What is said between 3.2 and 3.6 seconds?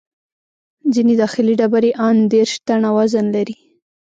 لري.